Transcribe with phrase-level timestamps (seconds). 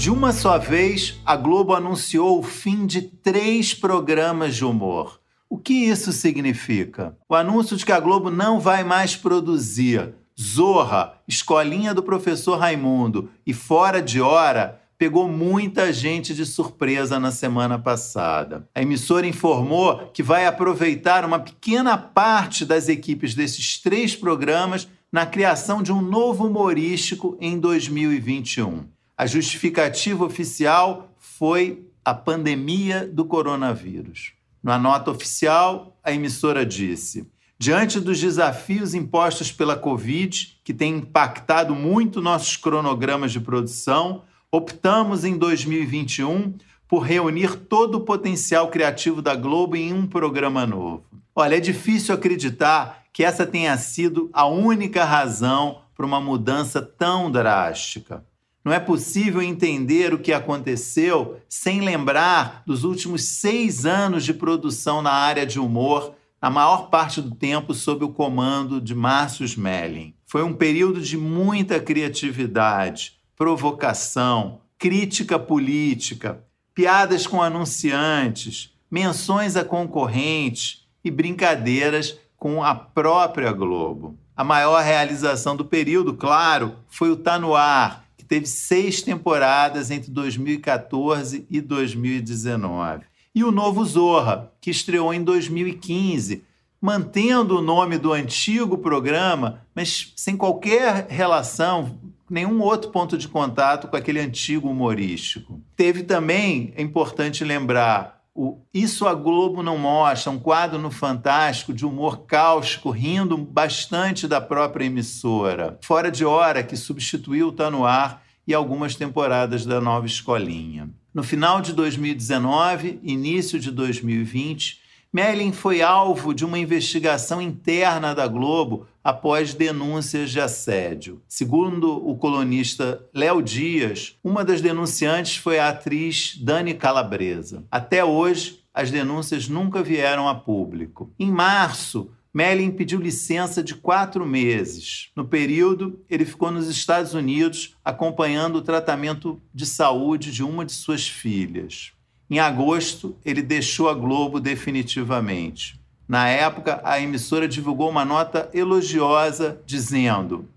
[0.00, 5.20] De uma só vez, a Globo anunciou o fim de três programas de humor.
[5.46, 7.14] O que isso significa?
[7.28, 13.28] O anúncio de que a Globo não vai mais produzir Zorra, Escolinha do Professor Raimundo
[13.46, 18.66] e Fora de Hora pegou muita gente de surpresa na semana passada.
[18.74, 25.26] A emissora informou que vai aproveitar uma pequena parte das equipes desses três programas na
[25.26, 28.98] criação de um novo humorístico em 2021.
[29.20, 34.32] A justificativa oficial foi a pandemia do coronavírus.
[34.62, 41.74] Na nota oficial, a emissora disse: Diante dos desafios impostos pela Covid, que tem impactado
[41.74, 46.54] muito nossos cronogramas de produção, optamos em 2021
[46.88, 51.04] por reunir todo o potencial criativo da Globo em um programa novo.
[51.34, 57.30] Olha, é difícil acreditar que essa tenha sido a única razão para uma mudança tão
[57.30, 58.24] drástica.
[58.64, 65.00] Não é possível entender o que aconteceu sem lembrar dos últimos seis anos de produção
[65.00, 70.14] na área de humor, a maior parte do tempo sob o comando de Márcio Smelling.
[70.26, 80.86] Foi um período de muita criatividade, provocação, crítica política, piadas com anunciantes, menções a concorrentes
[81.02, 84.18] e brincadeiras com a própria Globo.
[84.36, 90.08] A maior realização do período, claro, foi o Tá No Ar, teve seis temporadas entre
[90.08, 93.02] 2014 e 2019.
[93.34, 96.44] E o novo Zorra, que estreou em 2015,
[96.80, 101.98] mantendo o nome do antigo programa, mas sem qualquer relação,
[102.30, 105.60] nenhum outro ponto de contato com aquele antigo humorístico.
[105.74, 111.74] Teve também, é importante lembrar, o Isso a Globo não mostra, um quadro no Fantástico
[111.74, 115.78] de humor cáustico, rindo bastante da própria emissora.
[115.82, 120.88] Fora de Hora, que substituiu o Tá No Ar e algumas temporadas da Nova Escolinha.
[121.12, 124.80] No final de 2019, início de 2020,
[125.12, 131.20] Merlin foi alvo de uma investigação interna da Globo após denúncias de assédio.
[131.26, 137.64] Segundo o colunista Léo Dias, uma das denunciantes foi a atriz Dani Calabresa.
[137.68, 141.12] Até hoje, as denúncias nunca vieram a público.
[141.18, 145.10] Em março, Mellin pediu licença de quatro meses.
[145.16, 150.70] No período, ele ficou nos Estados Unidos acompanhando o tratamento de saúde de uma de
[150.70, 151.92] suas filhas.
[152.30, 155.80] Em agosto, ele deixou a Globo definitivamente.
[156.08, 160.48] Na época, a emissora divulgou uma nota elogiosa dizendo: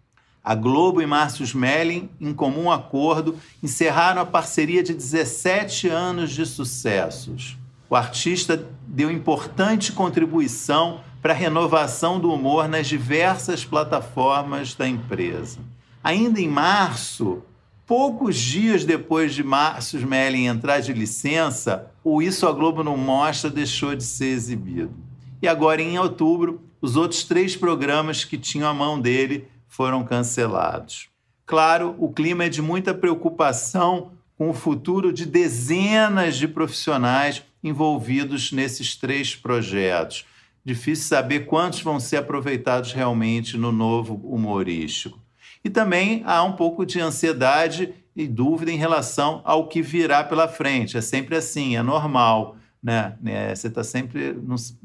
[0.44, 6.46] a Globo e Márcio Smelling, em comum acordo, encerraram a parceria de 17 anos de
[6.46, 7.58] sucessos.
[7.90, 15.60] O artista deu importante contribuição para a renovação do humor nas diversas plataformas da empresa.
[16.04, 17.42] Ainda em março,
[17.86, 23.50] poucos dias depois de Márcio Smelling entrar de licença, o Isso a Globo não mostra
[23.50, 24.94] deixou de ser exibido.
[25.42, 31.10] E agora, em outubro, os outros três programas que tinham a mão dele foram cancelados.
[31.46, 38.52] Claro, o clima é de muita preocupação com o futuro de dezenas de profissionais envolvidos
[38.52, 40.26] nesses três projetos.
[40.66, 45.20] Difícil saber quantos vão ser aproveitados realmente no novo humorístico.
[45.64, 50.48] E também há um pouco de ansiedade e dúvida em relação ao que virá pela
[50.48, 50.98] frente.
[50.98, 53.14] É sempre assim, é normal né?
[53.26, 54.38] É, você está sempre,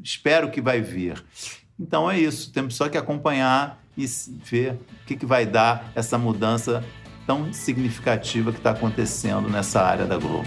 [0.02, 1.22] espero que vai vir.
[1.78, 4.06] Então é isso, temos só que acompanhar e
[4.44, 6.84] ver o que, que vai dar essa mudança
[7.26, 10.46] tão significativa que está acontecendo nessa área da Globo.